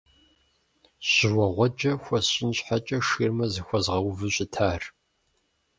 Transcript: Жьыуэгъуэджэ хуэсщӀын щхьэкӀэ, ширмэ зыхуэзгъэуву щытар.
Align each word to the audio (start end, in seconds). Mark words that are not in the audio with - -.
Жьыуэгъуэджэ 1.11 1.91
хуэсщӀын 2.03 2.51
щхьэкӀэ, 2.57 2.97
ширмэ 3.07 3.45
зыхуэзгъэуву 3.53 4.31
щытар. 4.35 4.81